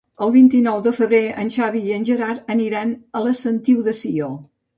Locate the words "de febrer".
0.87-1.19